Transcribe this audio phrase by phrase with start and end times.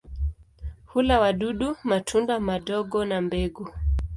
[0.85, 3.69] Hula wadudu, matunda madogo na mbegu.